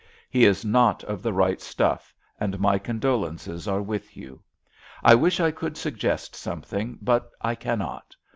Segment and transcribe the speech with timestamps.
[0.31, 4.41] He is not of the right stuff, and my condolences are with you.
[5.03, 8.15] I wish I could suggest something, but I cannot.